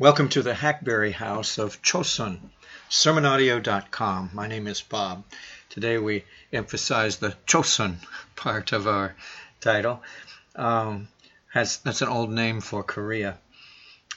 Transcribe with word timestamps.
Welcome 0.00 0.30
to 0.30 0.40
the 0.40 0.54
Hackberry 0.54 1.12
House 1.12 1.58
of 1.58 1.82
Chosun, 1.82 2.38
sermonaudio.com. 2.88 4.30
My 4.32 4.46
name 4.46 4.66
is 4.66 4.80
Bob. 4.80 5.24
Today 5.68 5.98
we 5.98 6.24
emphasize 6.54 7.18
the 7.18 7.36
Chosun 7.46 7.96
part 8.34 8.72
of 8.72 8.88
our 8.88 9.14
title. 9.60 10.02
Um, 10.56 11.08
has, 11.52 11.76
that's 11.84 12.00
an 12.00 12.08
old 12.08 12.30
name 12.30 12.62
for 12.62 12.82
Korea. 12.82 13.36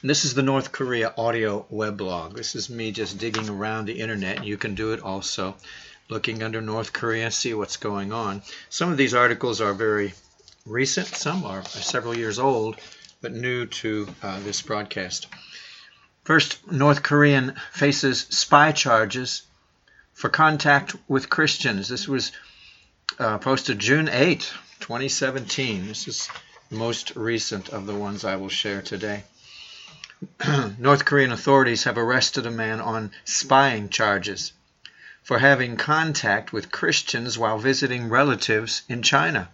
This 0.02 0.24
is 0.24 0.32
the 0.32 0.42
North 0.42 0.72
Korea 0.72 1.12
audio 1.18 1.66
weblog. 1.70 2.34
This 2.34 2.54
is 2.54 2.70
me 2.70 2.90
just 2.90 3.18
digging 3.18 3.50
around 3.50 3.84
the 3.84 4.00
internet. 4.00 4.42
You 4.42 4.56
can 4.56 4.74
do 4.74 4.94
it 4.94 5.02
also, 5.02 5.54
looking 6.08 6.42
under 6.42 6.62
North 6.62 6.94
Korea, 6.94 7.30
see 7.30 7.52
what's 7.52 7.76
going 7.76 8.10
on. 8.10 8.40
Some 8.70 8.90
of 8.90 8.96
these 8.96 9.12
articles 9.12 9.60
are 9.60 9.74
very 9.74 10.14
recent, 10.64 11.08
some 11.08 11.44
are 11.44 11.62
several 11.66 12.16
years 12.16 12.38
old, 12.38 12.76
but 13.20 13.32
new 13.32 13.66
to 13.66 14.08
uh, 14.22 14.40
this 14.40 14.62
broadcast. 14.62 15.26
First, 16.24 16.72
North 16.72 17.02
Korean 17.02 17.54
faces 17.70 18.26
spy 18.30 18.72
charges 18.72 19.42
for 20.14 20.30
contact 20.30 20.96
with 21.06 21.28
Christians. 21.28 21.88
This 21.88 22.08
was 22.08 22.32
uh, 23.18 23.36
posted 23.36 23.78
June 23.78 24.08
8, 24.08 24.40
2017. 24.80 25.86
This 25.86 26.08
is 26.08 26.28
the 26.70 26.76
most 26.76 27.14
recent 27.14 27.68
of 27.68 27.84
the 27.84 27.94
ones 27.94 28.24
I 28.24 28.36
will 28.36 28.48
share 28.48 28.80
today. 28.80 29.24
North 30.78 31.04
Korean 31.04 31.30
authorities 31.30 31.84
have 31.84 31.98
arrested 31.98 32.46
a 32.46 32.50
man 32.50 32.80
on 32.80 33.12
spying 33.26 33.90
charges 33.90 34.52
for 35.22 35.38
having 35.38 35.76
contact 35.76 36.54
with 36.54 36.72
Christians 36.72 37.36
while 37.36 37.58
visiting 37.58 38.08
relatives 38.08 38.80
in 38.88 39.02
China. 39.02 39.50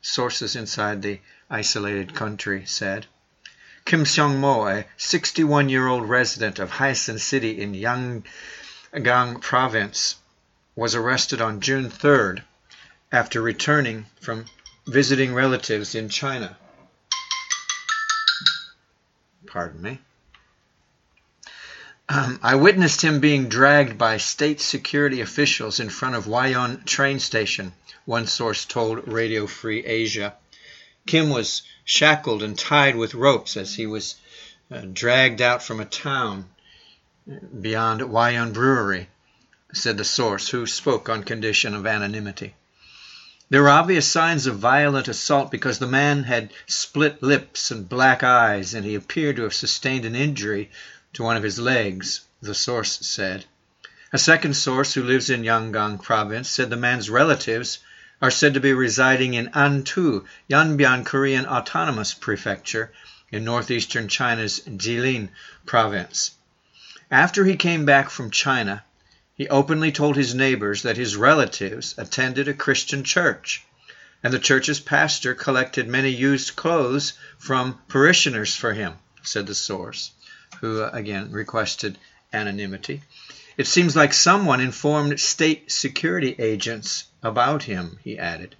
Sources 0.00 0.54
inside 0.54 1.02
the 1.02 1.20
isolated 1.50 2.14
country 2.14 2.66
said. 2.66 3.06
Kim 3.84 4.04
Seong 4.04 4.70
a 4.70 4.86
61 4.96 5.68
year 5.68 5.86
old 5.86 6.08
resident 6.08 6.58
of 6.58 6.70
Hyesan 6.70 7.18
City 7.18 7.60
in 7.60 7.74
Yanggang 7.74 9.40
Province, 9.40 10.16
was 10.74 10.94
arrested 10.94 11.40
on 11.40 11.60
June 11.60 11.90
3rd 11.90 12.42
after 13.10 13.42
returning 13.42 14.06
from 14.20 14.46
visiting 14.86 15.34
relatives 15.34 15.94
in 15.94 16.08
China. 16.08 16.56
Pardon 19.46 19.82
me. 19.82 19.98
Um, 22.08 22.40
I 22.42 22.56
witnessed 22.56 23.02
him 23.02 23.20
being 23.20 23.48
dragged 23.48 23.96
by 23.98 24.16
state 24.16 24.60
security 24.60 25.20
officials 25.20 25.78
in 25.80 25.88
front 25.88 26.14
of 26.14 26.24
Hwayeon 26.24 26.84
train 26.84 27.20
station, 27.20 27.72
one 28.04 28.26
source 28.26 28.64
told 28.64 29.08
Radio 29.08 29.46
Free 29.46 29.84
Asia. 29.84 30.34
Kim 31.06 31.30
was 31.30 31.62
shackled 31.84 32.42
and 32.42 32.58
tied 32.58 32.96
with 32.96 33.14
ropes 33.14 33.56
as 33.56 33.74
he 33.74 33.86
was 33.86 34.14
uh, 34.70 34.80
dragged 34.92 35.40
out 35.40 35.62
from 35.62 35.80
a 35.80 35.84
town 35.84 36.48
beyond 37.60 38.00
Hwayeon 38.00 38.52
Brewery, 38.52 39.08
said 39.72 39.96
the 39.96 40.04
source, 40.04 40.48
who 40.48 40.66
spoke 40.66 41.08
on 41.08 41.22
condition 41.22 41.74
of 41.74 41.86
anonymity. 41.86 42.54
There 43.48 43.62
were 43.62 43.68
obvious 43.68 44.08
signs 44.08 44.46
of 44.46 44.58
violent 44.58 45.08
assault 45.08 45.50
because 45.50 45.78
the 45.78 45.86
man 45.86 46.24
had 46.24 46.52
split 46.66 47.22
lips 47.22 47.70
and 47.70 47.88
black 47.88 48.22
eyes, 48.22 48.74
and 48.74 48.84
he 48.84 48.94
appeared 48.94 49.36
to 49.36 49.42
have 49.42 49.54
sustained 49.54 50.04
an 50.04 50.16
injury 50.16 50.70
to 51.12 51.22
one 51.22 51.36
of 51.36 51.42
his 51.42 51.58
legs, 51.58 52.22
the 52.40 52.54
source 52.54 52.98
said. 53.06 53.44
A 54.12 54.18
second 54.18 54.54
source 54.54 54.94
who 54.94 55.02
lives 55.02 55.30
in 55.30 55.44
Yanggang 55.44 55.98
province 55.98 56.48
said 56.48 56.70
the 56.70 56.76
man's 56.76 57.10
relatives 57.10 57.78
are 58.22 58.30
said 58.30 58.54
to 58.54 58.60
be 58.60 58.72
residing 58.72 59.34
in 59.34 59.48
Antu, 59.48 60.24
Yanbian 60.48 61.04
Korean 61.04 61.44
Autonomous 61.44 62.14
Prefecture 62.14 62.92
in 63.32 63.42
northeastern 63.42 64.06
China's 64.06 64.60
Jilin 64.60 65.28
province. 65.66 66.30
After 67.10 67.44
he 67.44 67.56
came 67.56 67.84
back 67.84 68.10
from 68.10 68.30
China, 68.30 68.84
he 69.34 69.48
openly 69.48 69.90
told 69.90 70.14
his 70.14 70.36
neighbors 70.36 70.82
that 70.82 70.96
his 70.96 71.16
relatives 71.16 71.96
attended 71.98 72.46
a 72.46 72.54
Christian 72.54 73.02
church, 73.02 73.64
and 74.22 74.32
the 74.32 74.38
church's 74.38 74.78
pastor 74.78 75.34
collected 75.34 75.88
many 75.88 76.10
used 76.10 76.54
clothes 76.54 77.14
from 77.38 77.80
parishioners 77.88 78.54
for 78.54 78.72
him, 78.72 78.94
said 79.24 79.48
the 79.48 79.54
source, 79.54 80.12
who 80.60 80.80
uh, 80.80 80.90
again 80.92 81.32
requested 81.32 81.98
anonymity. 82.32 83.02
It 83.56 83.66
seems 83.66 83.96
like 83.96 84.12
someone 84.12 84.60
informed 84.60 85.18
state 85.18 85.72
security 85.72 86.36
agents 86.38 87.04
about 87.22 87.62
him, 87.62 87.98
he 88.02 88.18
added. 88.18 88.56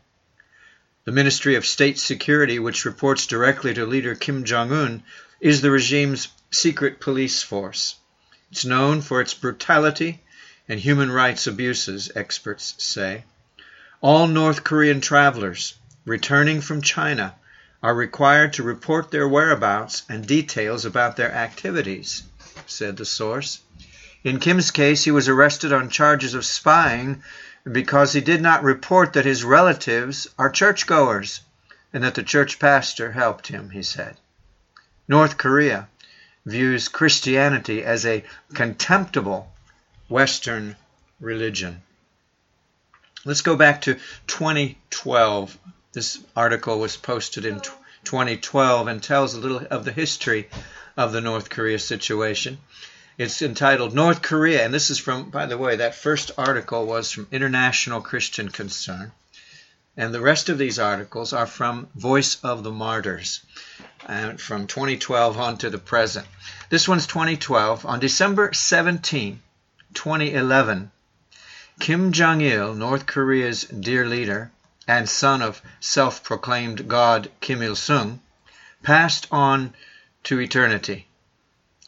The 1.05 1.13
Ministry 1.13 1.57
of 1.57 1.67
State 1.67 1.99
Security, 1.99 2.59
which 2.59 2.85
reports 2.85 3.27
directly 3.27 3.75
to 3.75 3.85
leader 3.85 4.15
Kim 4.15 4.45
Jong 4.45 4.73
un, 4.73 5.03
is 5.41 5.61
the 5.61 5.71
regime's 5.71 6.29
secret 6.51 7.01
police 7.01 7.43
force. 7.43 7.97
It's 8.53 8.65
known 8.65 9.01
for 9.01 9.21
its 9.21 9.35
brutality 9.35 10.23
and 10.69 10.79
human 10.79 11.11
rights 11.11 11.47
abuses, 11.47 12.13
experts 12.15 12.75
say. 12.79 13.25
All 14.01 14.29
North 14.29 14.63
Korean 14.63 15.01
travelers 15.01 15.75
returning 16.05 16.61
from 16.61 16.83
China 16.83 17.35
are 17.83 17.95
required 17.95 18.53
to 18.53 18.63
report 18.63 19.11
their 19.11 19.27
whereabouts 19.27 20.03
and 20.09 20.25
details 20.27 20.85
about 20.85 21.17
their 21.17 21.33
activities, 21.33 22.23
said 22.67 22.97
the 22.97 23.05
source. 23.05 23.59
In 24.23 24.39
Kim's 24.39 24.71
case, 24.71 25.03
he 25.03 25.11
was 25.11 25.29
arrested 25.29 25.73
on 25.73 25.91
charges 25.91 26.35
of 26.35 26.45
spying 26.45 27.23
because 27.71 28.13
he 28.13 28.21
did 28.21 28.43
not 28.43 28.63
report 28.63 29.13
that 29.13 29.25
his 29.25 29.45
relatives 29.45 30.27
are 30.39 30.51
churchgoers 30.51 31.41
and 31.93 32.03
that 32.03 32.15
the 32.15 32.23
church 32.23 32.59
pastor 32.59 33.13
helped 33.13 33.47
him, 33.47 33.71
he 33.71 33.83
said. 33.83 34.17
North 35.07 35.37
Korea 35.37 35.89
views 36.45 36.89
Christianity 36.89 37.85
as 37.85 38.05
a 38.05 38.25
contemptible 38.55 39.53
Western 40.09 40.77
religion. 41.21 41.83
Let's 43.25 43.43
go 43.43 43.55
back 43.55 43.83
to 43.83 43.95
2012. 44.27 45.57
This 45.93 46.19
article 46.35 46.81
was 46.81 46.97
posted 46.97 47.45
in 47.45 47.61
2012 48.05 48.89
and 48.89 49.03
tells 49.03 49.35
a 49.35 49.39
little 49.39 49.65
of 49.71 49.85
the 49.85 49.93
history 49.93 50.49
of 50.97 51.13
the 51.13 51.21
North 51.21 51.49
Korea 51.49 51.79
situation. 51.79 52.59
It's 53.23 53.41
entitled 53.41 53.95
North 53.95 54.21
Korea, 54.21 54.65
and 54.65 54.75
this 54.75 54.91
is 54.91 54.99
from, 54.99 55.31
by 55.31 55.47
the 55.47 55.57
way, 55.57 55.77
that 55.77 55.95
first 55.95 56.33
article 56.37 56.87
was 56.87 57.13
from 57.13 57.29
International 57.31 58.01
Christian 58.01 58.49
Concern. 58.49 59.13
And 59.97 60.13
the 60.13 60.21
rest 60.21 60.49
of 60.49 60.59
these 60.59 60.81
articles 60.81 61.33
are 61.33 61.47
from 61.47 61.89
Voice 61.95 62.39
of 62.43 62.65
the 62.65 62.73
Martyrs, 62.73 63.39
and 64.09 64.41
from 64.41 64.67
2012 64.67 65.39
on 65.39 65.57
to 65.59 65.71
the 65.71 65.79
present. 65.79 66.27
This 66.69 66.89
one's 66.89 67.07
2012. 67.07 67.87
On 67.87 68.01
December 68.01 68.53
17, 68.53 69.41
2011, 69.95 70.91
Kim 71.79 72.11
Jong 72.11 72.41
il, 72.41 72.75
North 72.75 73.07
Korea's 73.07 73.63
dear 73.63 74.05
leader 74.05 74.51
and 74.89 75.09
son 75.09 75.43
of 75.43 75.63
self 75.79 76.25
proclaimed 76.25 76.89
God 76.89 77.31
Kim 77.41 77.63
Il 77.63 77.77
sung, 77.77 78.21
passed 78.83 79.29
on 79.31 79.75
to 80.25 80.41
eternity. 80.41 81.07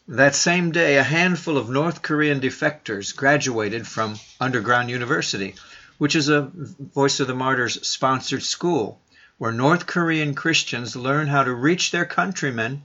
That 0.08 0.34
same 0.34 0.70
day, 0.70 0.98
a 0.98 1.02
handful 1.02 1.56
of 1.56 1.70
North 1.70 2.02
Korean 2.02 2.38
defectors 2.38 3.16
graduated 3.16 3.86
from 3.86 4.20
Underground 4.38 4.90
University, 4.90 5.54
which 5.96 6.14
is 6.14 6.28
a 6.28 6.50
Voice 6.52 7.20
of 7.20 7.26
the 7.26 7.34
Martyrs 7.34 7.88
sponsored 7.88 8.42
school 8.42 9.00
where 9.38 9.50
North 9.50 9.86
Korean 9.86 10.34
Christians 10.34 10.94
learn 10.94 11.28
how 11.28 11.42
to 11.42 11.54
reach 11.54 11.90
their 11.90 12.04
countrymen 12.04 12.82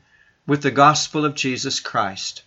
with 0.48 0.62
the 0.62 0.72
gospel 0.72 1.26
of 1.26 1.36
Jesus 1.36 1.82
Christ. 1.82 2.44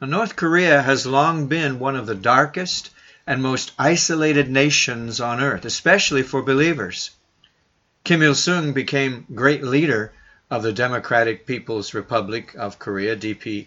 Now, 0.00 0.06
North 0.06 0.36
Korea 0.36 0.80
has 0.80 1.04
long 1.04 1.48
been 1.48 1.80
one 1.80 1.96
of 1.96 2.06
the 2.06 2.14
darkest 2.14 2.90
and 3.26 3.42
most 3.42 3.72
isolated 3.76 4.48
nations 4.48 5.20
on 5.20 5.40
earth, 5.42 5.64
especially 5.64 6.22
for 6.22 6.42
believers. 6.42 7.10
Kim 8.04 8.22
Il 8.22 8.36
sung 8.36 8.72
became 8.72 9.26
great 9.34 9.64
leader 9.64 10.12
of 10.50 10.62
the 10.62 10.72
Democratic 10.72 11.46
People's 11.46 11.94
Republic 11.94 12.54
of 12.54 12.78
Korea, 12.78 13.16
DPRK, 13.16 13.66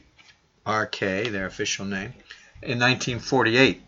their 1.31 1.45
official 1.45 1.85
name, 1.85 2.13
in 2.61 2.79
1948, 2.79 3.81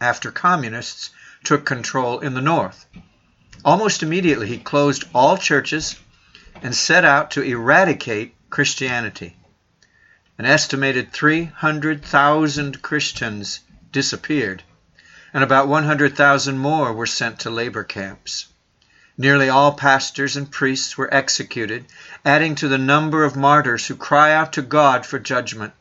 after 0.00 0.30
communists 0.30 1.10
took 1.44 1.64
control 1.64 2.20
in 2.20 2.34
the 2.34 2.40
north. 2.40 2.86
Almost 3.64 4.02
immediately, 4.02 4.48
he 4.48 4.58
closed 4.58 5.04
all 5.14 5.38
churches 5.38 5.96
and 6.62 6.74
set 6.74 7.04
out 7.04 7.32
to 7.32 7.42
eradicate 7.42 8.34
Christianity. 8.50 9.36
An 10.38 10.44
estimated 10.44 11.12
300,000 11.12 12.82
Christians 12.82 13.60
disappeared, 13.92 14.62
and 15.32 15.42
about 15.42 15.68
100,000 15.68 16.58
more 16.58 16.92
were 16.92 17.06
sent 17.06 17.40
to 17.40 17.50
labor 17.50 17.84
camps. 17.84 18.46
Nearly 19.16 19.48
all 19.48 19.74
pastors 19.74 20.36
and 20.36 20.50
priests 20.50 20.98
were 20.98 21.12
executed, 21.14 21.86
adding 22.24 22.56
to 22.56 22.66
the 22.66 22.78
number 22.78 23.22
of 23.22 23.36
martyrs 23.36 23.86
who 23.86 23.94
cry 23.94 24.32
out 24.32 24.54
to 24.54 24.62
God 24.62 25.06
for 25.06 25.20
judgment. 25.20 25.72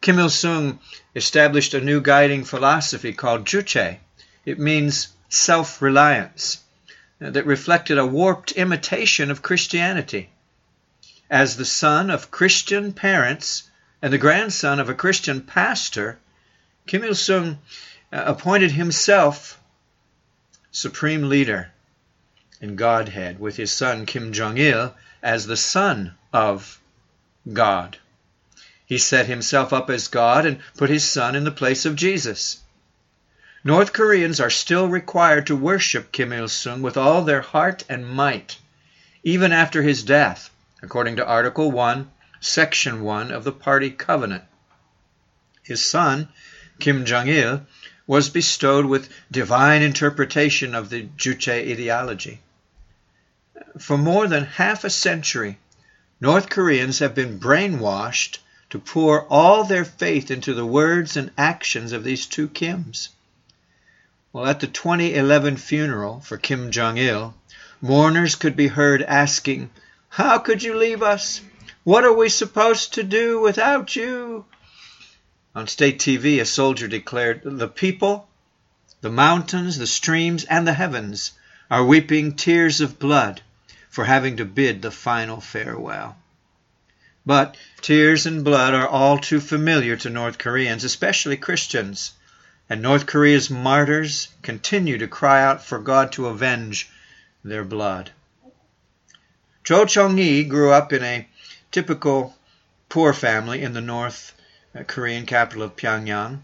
Kim 0.00 0.18
Il 0.18 0.28
sung 0.28 0.80
established 1.14 1.74
a 1.74 1.80
new 1.80 2.00
guiding 2.00 2.44
philosophy 2.44 3.12
called 3.12 3.46
Juche. 3.46 3.98
It 4.44 4.58
means 4.58 5.08
self 5.28 5.80
reliance, 5.80 6.58
that 7.20 7.46
reflected 7.46 7.98
a 7.98 8.06
warped 8.06 8.50
imitation 8.52 9.30
of 9.30 9.42
Christianity. 9.42 10.30
as 11.30 11.56
the 11.56 11.64
son 11.64 12.10
of 12.10 12.32
Christian 12.32 12.92
parents 12.92 13.70
and 14.02 14.12
the 14.12 14.18
grandson 14.18 14.80
of 14.80 14.88
a 14.88 14.94
Christian 14.94 15.40
pastor, 15.40 16.18
Kim 16.88 17.04
Il 17.04 17.14
sung 17.14 17.58
uh, 18.12 18.22
appointed 18.26 18.72
himself 18.72 19.60
supreme 20.72 21.28
leader 21.28 21.70
in 22.60 22.74
Godhead, 22.74 23.38
with 23.38 23.56
his 23.56 23.72
son 23.72 24.04
Kim 24.04 24.32
Jong 24.32 24.58
il 24.58 24.94
as 25.22 25.46
the 25.46 25.56
son 25.56 26.14
of 26.32 26.80
God. 27.52 27.96
He 28.84 28.98
set 28.98 29.26
himself 29.26 29.72
up 29.72 29.90
as 29.90 30.08
God 30.08 30.44
and 30.44 30.58
put 30.76 30.90
his 30.90 31.04
son 31.04 31.36
in 31.36 31.44
the 31.44 31.50
place 31.50 31.84
of 31.84 31.94
Jesus. 31.94 32.58
North 33.62 33.92
Koreans 33.92 34.40
are 34.40 34.50
still 34.50 34.88
required 34.88 35.46
to 35.46 35.56
worship 35.56 36.10
Kim 36.10 36.32
Il 36.32 36.48
sung 36.48 36.80
with 36.82 36.96
all 36.96 37.22
their 37.22 37.42
heart 37.42 37.84
and 37.88 38.08
might, 38.08 38.56
even 39.22 39.52
after 39.52 39.82
his 39.82 40.02
death, 40.02 40.50
according 40.82 41.16
to 41.16 41.26
Article 41.26 41.70
1, 41.70 42.10
Section 42.40 43.02
1 43.02 43.30
of 43.30 43.44
the 43.44 43.52
Party 43.52 43.90
Covenant. 43.90 44.44
His 45.62 45.84
son, 45.84 46.28
Kim 46.80 47.04
Jong 47.04 47.28
il, 47.28 47.66
was 48.06 48.30
bestowed 48.30 48.86
with 48.86 49.10
divine 49.30 49.82
interpretation 49.82 50.74
of 50.74 50.88
the 50.88 51.08
Juche 51.16 51.48
ideology. 51.48 52.40
For 53.76 53.98
more 53.98 54.26
than 54.26 54.44
half 54.44 54.82
a 54.82 54.90
century, 54.90 55.58
North 56.20 56.48
Koreans 56.48 57.00
have 57.00 57.14
been 57.14 57.38
brainwashed 57.38 58.38
to 58.70 58.78
pour 58.78 59.24
all 59.26 59.64
their 59.64 59.84
faith 59.84 60.30
into 60.30 60.54
the 60.54 60.64
words 60.64 61.16
and 61.16 61.30
actions 61.36 61.92
of 61.92 62.02
these 62.02 62.26
two 62.26 62.48
Kims. 62.48 63.10
Well, 64.32 64.46
at 64.46 64.60
the 64.60 64.66
2011 64.66 65.58
funeral 65.58 66.20
for 66.20 66.38
Kim 66.38 66.70
Jong 66.70 66.98
il, 66.98 67.34
mourners 67.80 68.34
could 68.34 68.56
be 68.56 68.68
heard 68.68 69.02
asking, 69.02 69.70
How 70.08 70.38
could 70.38 70.62
you 70.62 70.74
leave 70.74 71.02
us? 71.02 71.40
What 71.84 72.04
are 72.04 72.12
we 72.12 72.28
supposed 72.28 72.94
to 72.94 73.02
do 73.02 73.40
without 73.40 73.94
you? 73.94 74.44
On 75.54 75.66
state 75.66 75.98
TV, 75.98 76.40
a 76.40 76.44
soldier 76.44 76.88
declared, 76.88 77.42
The 77.44 77.68
people, 77.68 78.28
the 79.02 79.10
mountains, 79.10 79.78
the 79.78 79.86
streams, 79.86 80.44
and 80.44 80.66
the 80.66 80.74
heavens 80.74 81.32
are 81.70 81.84
weeping 81.84 82.34
tears 82.34 82.80
of 82.80 82.98
blood 82.98 83.42
for 83.88 84.04
having 84.04 84.36
to 84.36 84.44
bid 84.44 84.82
the 84.82 84.90
final 84.90 85.40
farewell. 85.40 86.16
But 87.26 87.56
tears 87.80 88.26
and 88.26 88.44
blood 88.44 88.74
are 88.74 88.88
all 88.88 89.18
too 89.18 89.40
familiar 89.40 89.96
to 89.96 90.10
North 90.10 90.38
Koreans, 90.38 90.84
especially 90.84 91.36
Christians, 91.36 92.12
and 92.70 92.80
North 92.80 93.06
Korea's 93.06 93.50
martyrs 93.50 94.28
continue 94.42 94.98
to 94.98 95.08
cry 95.08 95.42
out 95.42 95.64
for 95.64 95.78
God 95.78 96.12
to 96.12 96.26
avenge 96.26 96.90
their 97.44 97.64
blood. 97.64 98.10
Cho 99.64 99.84
Chung-hee 99.84 100.44
grew 100.44 100.72
up 100.72 100.92
in 100.92 101.02
a 101.02 101.28
typical 101.70 102.34
poor 102.88 103.12
family 103.12 103.62
in 103.62 103.74
the 103.74 103.80
North 103.80 104.32
Korean 104.86 105.26
capital 105.26 105.62
of 105.62 105.76
Pyongyang. 105.76 106.40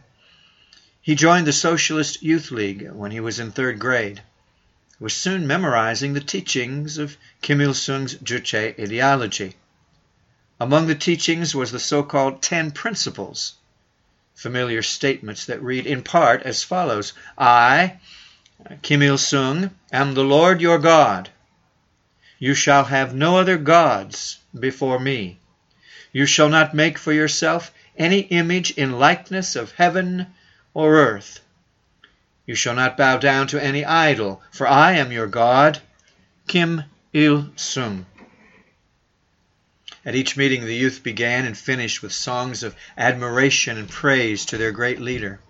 He 1.01 1.15
joined 1.15 1.47
the 1.47 1.53
Socialist 1.53 2.23
Youth 2.23 2.51
League 2.51 2.91
when 2.91 3.11
he 3.11 3.21
was 3.21 3.39
in 3.39 3.51
third 3.51 3.79
grade. 3.79 4.23
Was 5.01 5.13
soon 5.13 5.47
memorizing 5.47 6.13
the 6.13 6.21
teachings 6.21 6.99
of 6.99 7.17
Kim 7.43 7.61
Il 7.61 7.75
sung's 7.75 8.15
Juche 8.15 8.79
ideology. 8.79 9.57
Among 10.61 10.87
the 10.87 10.95
teachings 10.95 11.53
was 11.53 11.73
the 11.73 11.81
so 11.81 12.05
called 12.05 12.41
Ten 12.41 12.71
Principles, 12.71 13.55
familiar 14.37 14.83
statements 14.83 15.47
that 15.47 15.61
read 15.61 15.87
in 15.87 16.03
part 16.03 16.43
as 16.43 16.63
follows 16.63 17.13
I, 17.37 17.99
Kim 18.83 19.03
Il 19.03 19.19
sung, 19.19 19.73
am 19.93 20.15
the 20.15 20.23
Lord 20.23 20.61
your 20.61 20.79
God. 20.79 21.29
You 22.39 22.55
shall 22.55 22.85
have 22.85 23.15
no 23.15 23.37
other 23.37 23.57
gods 23.59 24.39
before 24.57 25.01
me. 25.01 25.39
You 26.13 26.25
shall 26.25 26.49
not 26.49 26.73
make 26.73 26.99
for 26.99 27.13
yourself 27.13 27.73
any 27.97 28.21
image 28.21 28.71
in 28.73 29.01
likeness 29.01 29.57
of 29.57 29.73
heaven 29.73 30.29
or 30.73 30.95
earth. 30.95 31.41
You 32.47 32.55
shall 32.55 32.75
not 32.75 32.97
bow 32.99 33.17
down 33.17 33.47
to 33.49 33.63
any 33.63 33.85
idol, 33.85 34.43
for 34.51 34.67
I 34.67 34.93
am 34.93 35.11
your 35.11 35.27
God, 35.27 35.81
Kim 36.47 36.85
Il 37.15 37.51
sung. 37.57 38.05
At 40.05 40.15
each 40.15 40.37
meeting, 40.37 40.67
the 40.67 40.75
youth 40.75 41.03
began 41.03 41.47
and 41.47 41.57
finished 41.57 42.03
with 42.03 42.13
songs 42.13 42.63
of 42.63 42.77
admiration 42.99 43.79
and 43.79 43.89
praise 43.89 44.45
to 44.47 44.59
their 44.59 44.73
great 44.73 45.01
leader. 45.01 45.41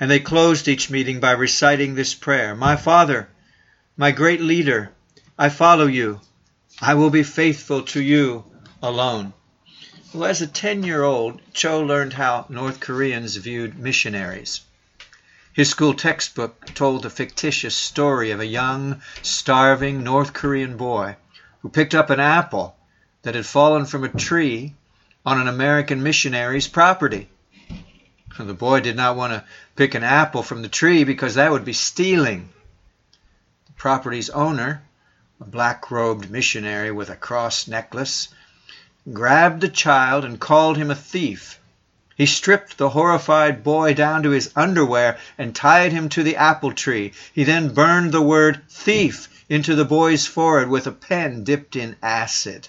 And 0.00 0.10
they 0.10 0.20
closed 0.20 0.68
each 0.68 0.88
meeting 0.88 1.20
by 1.20 1.32
reciting 1.32 1.94
this 1.94 2.14
prayer 2.14 2.54
My 2.54 2.76
Father, 2.76 3.28
my 3.98 4.10
great 4.10 4.40
leader, 4.40 4.92
I 5.36 5.50
follow 5.50 5.86
you. 5.86 6.22
I 6.80 6.94
will 6.94 7.10
be 7.10 7.24
faithful 7.24 7.82
to 7.82 8.00
you 8.00 8.44
alone. 8.82 9.34
Well, 10.14 10.24
as 10.24 10.40
a 10.40 10.46
10 10.46 10.82
year 10.84 11.02
old, 11.02 11.42
Cho 11.52 11.82
learned 11.82 12.14
how 12.14 12.46
North 12.48 12.80
Koreans 12.80 13.36
viewed 13.36 13.78
missionaries. 13.78 14.62
His 15.58 15.70
school 15.70 15.92
textbook 15.92 16.66
told 16.66 17.02
the 17.02 17.10
fictitious 17.10 17.74
story 17.74 18.30
of 18.30 18.38
a 18.38 18.46
young, 18.46 19.02
starving 19.22 20.04
North 20.04 20.32
Korean 20.32 20.76
boy 20.76 21.16
who 21.62 21.68
picked 21.68 21.96
up 21.96 22.10
an 22.10 22.20
apple 22.20 22.76
that 23.22 23.34
had 23.34 23.44
fallen 23.44 23.84
from 23.84 24.04
a 24.04 24.08
tree 24.08 24.74
on 25.26 25.40
an 25.40 25.48
American 25.48 26.00
missionary's 26.00 26.68
property. 26.68 27.28
The 28.38 28.54
boy 28.54 28.78
did 28.82 28.94
not 28.94 29.16
want 29.16 29.32
to 29.32 29.42
pick 29.74 29.96
an 29.96 30.04
apple 30.04 30.44
from 30.44 30.62
the 30.62 30.68
tree 30.68 31.02
because 31.02 31.34
that 31.34 31.50
would 31.50 31.64
be 31.64 31.72
stealing. 31.72 32.50
The 33.66 33.72
property's 33.72 34.30
owner, 34.30 34.84
a 35.40 35.44
black 35.44 35.90
robed 35.90 36.30
missionary 36.30 36.92
with 36.92 37.10
a 37.10 37.16
cross 37.16 37.66
necklace, 37.66 38.28
grabbed 39.12 39.60
the 39.60 39.68
child 39.68 40.24
and 40.24 40.38
called 40.38 40.76
him 40.76 40.92
a 40.92 40.94
thief. 40.94 41.58
He 42.18 42.26
stripped 42.26 42.78
the 42.78 42.88
horrified 42.88 43.62
boy 43.62 43.94
down 43.94 44.24
to 44.24 44.30
his 44.30 44.50
underwear 44.56 45.18
and 45.38 45.54
tied 45.54 45.92
him 45.92 46.08
to 46.08 46.24
the 46.24 46.34
apple 46.34 46.72
tree. 46.72 47.12
He 47.32 47.44
then 47.44 47.72
burned 47.72 48.10
the 48.10 48.20
word 48.20 48.60
thief 48.68 49.28
into 49.48 49.76
the 49.76 49.84
boy's 49.84 50.26
forehead 50.26 50.68
with 50.68 50.88
a 50.88 50.92
pen 50.92 51.44
dipped 51.44 51.76
in 51.76 51.94
acid. 52.02 52.66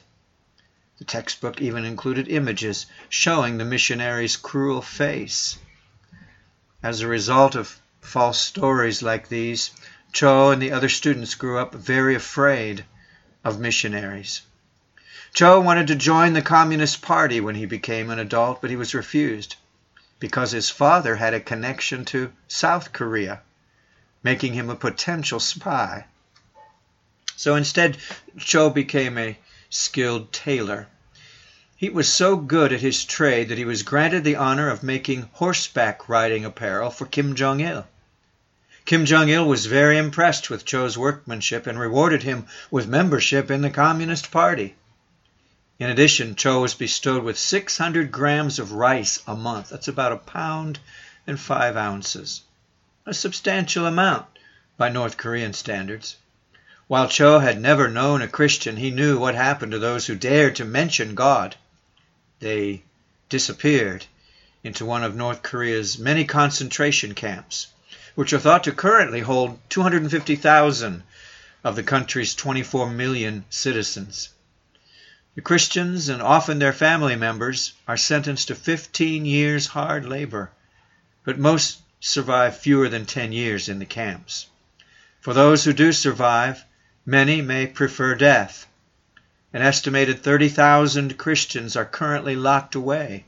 The 0.99 1.05
textbook 1.05 1.59
even 1.61 1.83
included 1.83 2.27
images 2.27 2.85
showing 3.09 3.57
the 3.57 3.65
missionary's 3.65 4.37
cruel 4.37 4.83
face. 4.83 5.57
As 6.83 7.01
a 7.01 7.07
result 7.07 7.55
of 7.55 7.79
false 8.01 8.39
stories 8.39 9.01
like 9.01 9.29
these, 9.29 9.71
Cho 10.13 10.51
and 10.51 10.61
the 10.61 10.73
other 10.73 10.89
students 10.89 11.33
grew 11.33 11.57
up 11.57 11.73
very 11.73 12.13
afraid 12.13 12.85
of 13.43 13.59
missionaries. 13.59 14.41
Cho 15.33 15.59
wanted 15.59 15.87
to 15.87 15.95
join 15.95 16.33
the 16.33 16.41
Communist 16.41 17.01
Party 17.01 17.39
when 17.39 17.55
he 17.55 17.65
became 17.65 18.09
an 18.09 18.19
adult, 18.19 18.61
but 18.61 18.69
he 18.69 18.75
was 18.75 18.95
refused 18.95 19.55
because 20.19 20.51
his 20.51 20.69
father 20.69 21.15
had 21.15 21.33
a 21.33 21.39
connection 21.39 22.03
to 22.05 22.33
South 22.47 22.91
Korea, 22.91 23.41
making 24.23 24.53
him 24.53 24.69
a 24.69 24.75
potential 24.75 25.39
spy. 25.39 26.05
So 27.35 27.55
instead, 27.55 27.97
Cho 28.37 28.69
became 28.69 29.17
a 29.17 29.37
skilled 29.69 30.33
tailor. 30.33 30.87
He 31.77 31.89
was 31.89 32.11
so 32.11 32.35
good 32.35 32.73
at 32.73 32.81
his 32.81 33.05
trade 33.05 33.49
that 33.49 33.57
he 33.57 33.65
was 33.65 33.83
granted 33.83 34.23
the 34.23 34.35
honor 34.35 34.69
of 34.69 34.83
making 34.83 35.29
horseback 35.33 36.09
riding 36.09 36.43
apparel 36.43 36.89
for 36.89 37.05
Kim 37.05 37.35
Jong 37.35 37.61
il. 37.61 37.87
Kim 38.83 39.05
Jong 39.05 39.29
il 39.29 39.45
was 39.47 39.67
very 39.67 39.97
impressed 39.97 40.49
with 40.49 40.65
Cho's 40.65 40.97
workmanship 40.97 41.67
and 41.67 41.79
rewarded 41.79 42.23
him 42.23 42.47
with 42.69 42.87
membership 42.87 43.51
in 43.51 43.61
the 43.61 43.69
Communist 43.69 44.31
Party. 44.31 44.75
In 45.79 45.89
addition, 45.89 46.35
Cho 46.35 46.59
was 46.59 46.73
bestowed 46.73 47.23
with 47.23 47.39
600 47.39 48.11
grams 48.11 48.59
of 48.59 48.73
rice 48.73 49.19
a 49.25 49.33
month. 49.33 49.69
That's 49.69 49.87
about 49.87 50.11
a 50.11 50.17
pound 50.17 50.77
and 51.25 51.39
five 51.39 51.77
ounces. 51.77 52.41
A 53.05 53.13
substantial 53.13 53.85
amount 53.85 54.25
by 54.75 54.89
North 54.89 55.15
Korean 55.15 55.53
standards. 55.53 56.17
While 56.87 57.07
Cho 57.07 57.39
had 57.39 57.61
never 57.61 57.87
known 57.87 58.21
a 58.21 58.27
Christian, 58.27 58.75
he 58.75 58.91
knew 58.91 59.17
what 59.17 59.35
happened 59.35 59.71
to 59.71 59.79
those 59.79 60.05
who 60.05 60.15
dared 60.15 60.57
to 60.57 60.65
mention 60.65 61.15
God. 61.15 61.55
They 62.41 62.83
disappeared 63.29 64.05
into 64.65 64.85
one 64.85 65.05
of 65.05 65.15
North 65.15 65.43
Korea's 65.43 65.97
many 65.97 66.25
concentration 66.25 67.13
camps, 67.13 67.67
which 68.15 68.33
are 68.33 68.39
thought 68.39 68.65
to 68.65 68.73
currently 68.73 69.21
hold 69.21 69.57
250,000 69.69 71.03
of 71.63 71.77
the 71.77 71.83
country's 71.83 72.35
24 72.35 72.89
million 72.89 73.45
citizens. 73.49 74.29
The 75.39 75.43
Christians, 75.43 76.09
and 76.09 76.21
often 76.21 76.59
their 76.59 76.73
family 76.73 77.15
members, 77.15 77.71
are 77.87 77.95
sentenced 77.95 78.49
to 78.49 78.55
15 78.55 79.23
years 79.23 79.67
hard 79.67 80.03
labor, 80.03 80.51
but 81.23 81.39
most 81.39 81.79
survive 82.01 82.57
fewer 82.57 82.89
than 82.89 83.05
10 83.05 83.31
years 83.31 83.69
in 83.69 83.79
the 83.79 83.85
camps. 83.85 84.47
For 85.21 85.33
those 85.33 85.63
who 85.63 85.71
do 85.71 85.93
survive, 85.93 86.65
many 87.05 87.41
may 87.41 87.67
prefer 87.67 88.15
death. 88.15 88.67
An 89.53 89.61
estimated 89.61 90.23
30,000 90.23 91.17
Christians 91.17 91.77
are 91.77 91.85
currently 91.85 92.35
locked 92.35 92.75
away 92.75 93.23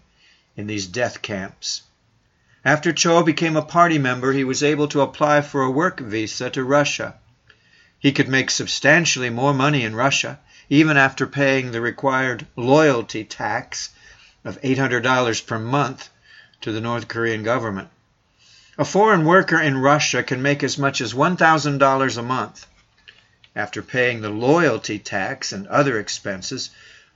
in 0.58 0.68
these 0.68 0.88
death 0.88 1.22
camps. 1.22 1.84
After 2.66 2.92
Cho 2.92 3.24
became 3.24 3.56
a 3.56 3.62
party 3.62 3.98
member, 3.98 4.34
he 4.34 4.44
was 4.44 4.64
able 4.64 4.90
to 4.90 5.00
apply 5.00 5.40
for 5.40 5.62
a 5.62 5.72
work 5.72 6.02
visa 6.02 6.50
to 6.50 6.66
Russia. 6.66 7.16
He 8.00 8.12
could 8.12 8.28
make 8.28 8.50
substantially 8.52 9.30
more 9.30 9.54
money 9.54 9.86
in 9.86 9.96
Russia 9.96 10.42
even 10.72 10.96
after 10.96 11.28
paying 11.28 11.72
the 11.72 11.82
required 11.82 12.48
loyalty 12.56 13.26
tax 13.26 13.90
of 14.46 14.62
$800 14.62 15.46
per 15.46 15.60
month 15.60 16.10
to 16.62 16.72
the 16.72 16.80
North 16.80 17.10
Korean 17.10 17.44
government. 17.44 17.90
A 18.78 18.86
foreign 18.86 19.26
worker 19.26 19.60
in 19.60 19.78
Russia 19.78 20.24
can 20.24 20.42
make 20.42 20.64
as 20.64 20.78
much 20.78 21.02
as 21.02 21.14
$1,000 21.14 22.18
a 22.18 22.22
month. 22.22 22.66
After 23.54 23.82
paying 23.82 24.22
the 24.22 24.30
loyalty 24.30 24.98
tax 24.98 25.52
and 25.52 25.68
other 25.68 26.00
expenses, 26.00 26.70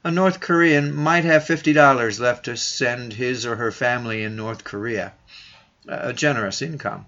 a 0.04 0.12
North 0.12 0.42
Korean 0.42 0.94
might 0.94 1.24
have 1.24 1.46
$50 1.46 2.20
left 2.20 2.44
to 2.46 2.58
send 2.58 3.14
his 3.14 3.46
or 3.46 3.56
her 3.56 3.72
family 3.72 4.22
in 4.24 4.36
North 4.36 4.66
Korea. 4.66 5.14
A 5.88 6.12
generous 6.12 6.62
income. 6.62 7.06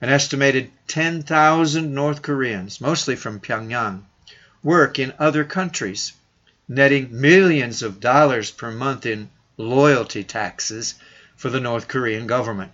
An 0.00 0.10
estimated 0.10 0.70
10,000 0.86 1.92
North 1.92 2.22
Koreans, 2.22 2.80
mostly 2.80 3.16
from 3.16 3.40
Pyongyang, 3.40 4.04
work 4.66 4.98
in 4.98 5.14
other 5.20 5.44
countries, 5.44 6.12
netting 6.66 7.08
millions 7.12 7.84
of 7.84 8.00
dollars 8.00 8.50
per 8.50 8.68
month 8.68 9.06
in 9.06 9.30
loyalty 9.56 10.24
taxes 10.24 10.96
for 11.36 11.50
the 11.50 11.60
North 11.60 11.86
Korean 11.86 12.26
government. 12.26 12.72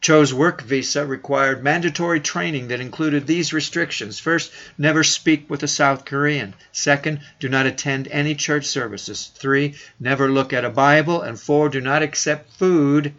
Cho's 0.00 0.32
work 0.32 0.62
visa 0.62 1.04
required 1.04 1.62
mandatory 1.62 2.20
training 2.20 2.68
that 2.68 2.80
included 2.80 3.26
these 3.26 3.52
restrictions. 3.52 4.18
First, 4.18 4.50
never 4.78 5.04
speak 5.04 5.50
with 5.50 5.62
a 5.62 5.68
South 5.68 6.06
Korean. 6.06 6.54
Second, 6.72 7.20
do 7.38 7.50
not 7.50 7.66
attend 7.66 8.08
any 8.08 8.34
church 8.34 8.64
services. 8.64 9.30
Three, 9.34 9.74
never 10.00 10.30
look 10.30 10.54
at 10.54 10.64
a 10.64 10.70
Bible. 10.70 11.20
And 11.20 11.38
four, 11.38 11.68
do 11.68 11.82
not 11.82 12.02
accept 12.02 12.56
food 12.56 13.12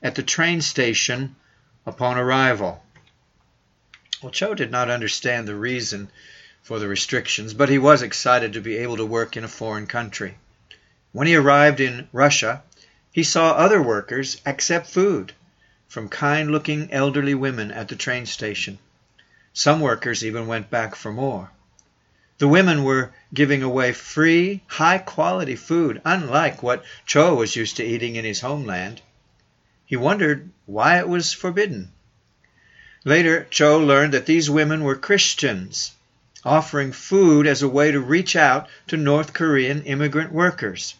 at 0.00 0.14
the 0.14 0.22
train 0.22 0.60
station 0.60 1.34
upon 1.84 2.16
arrival. 2.16 2.80
Well, 4.22 4.30
Cho 4.30 4.54
did 4.54 4.70
not 4.70 4.88
understand 4.88 5.48
the 5.48 5.56
reason 5.56 6.10
for 6.62 6.78
the 6.78 6.88
restrictions, 6.88 7.54
but 7.54 7.68
he 7.68 7.78
was 7.78 8.02
excited 8.02 8.52
to 8.52 8.60
be 8.60 8.76
able 8.76 8.96
to 8.96 9.04
work 9.06 9.36
in 9.36 9.44
a 9.44 9.48
foreign 9.48 9.86
country. 9.86 10.36
When 11.12 11.26
he 11.26 11.34
arrived 11.34 11.80
in 11.80 12.08
Russia, 12.12 12.62
he 13.12 13.22
saw 13.22 13.52
other 13.52 13.82
workers 13.82 14.40
accept 14.46 14.86
food 14.88 15.32
from 15.88 16.08
kind 16.08 16.52
looking 16.52 16.92
elderly 16.92 17.34
women 17.34 17.72
at 17.72 17.88
the 17.88 17.96
train 17.96 18.26
station. 18.26 18.78
Some 19.52 19.80
workers 19.80 20.24
even 20.24 20.46
went 20.46 20.70
back 20.70 20.94
for 20.94 21.12
more. 21.12 21.50
The 22.38 22.46
women 22.46 22.84
were 22.84 23.12
giving 23.34 23.62
away 23.62 23.92
free, 23.92 24.62
high 24.68 24.98
quality 24.98 25.56
food, 25.56 26.00
unlike 26.04 26.62
what 26.62 26.84
Cho 27.04 27.34
was 27.34 27.56
used 27.56 27.76
to 27.76 27.84
eating 27.84 28.16
in 28.16 28.24
his 28.24 28.40
homeland. 28.40 29.02
He 29.84 29.96
wondered 29.96 30.50
why 30.66 30.98
it 31.00 31.08
was 31.08 31.32
forbidden. 31.32 31.90
Later, 33.04 33.48
Cho 33.50 33.78
learned 33.78 34.14
that 34.14 34.26
these 34.26 34.48
women 34.48 34.84
were 34.84 34.94
Christians, 34.94 35.92
offering 36.44 36.92
food 36.92 37.46
as 37.46 37.62
a 37.62 37.68
way 37.68 37.90
to 37.90 38.00
reach 38.00 38.36
out 38.36 38.68
to 38.86 38.96
North 38.96 39.32
Korean 39.32 39.82
immigrant 39.82 40.32
workers. 40.32 40.94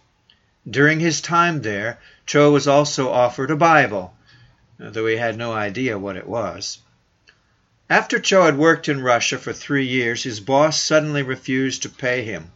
During 0.68 1.00
his 1.00 1.20
time 1.20 1.62
there, 1.62 1.98
Cho 2.26 2.52
was 2.52 2.68
also 2.68 3.10
offered 3.10 3.50
a 3.50 3.56
Bible 3.56 4.14
though 4.80 5.06
he 5.06 5.16
had 5.16 5.36
no 5.36 5.52
idea 5.52 5.98
what 5.98 6.16
it 6.16 6.26
was. 6.26 6.78
After 7.90 8.18
Cho 8.18 8.44
had 8.44 8.56
worked 8.56 8.88
in 8.88 9.02
Russia 9.02 9.36
for 9.36 9.52
three 9.52 9.84
years, 9.84 10.22
his 10.22 10.40
boss 10.40 10.82
suddenly 10.82 11.22
refused 11.22 11.82
to 11.82 11.90
pay 11.90 12.24
him. 12.24 12.50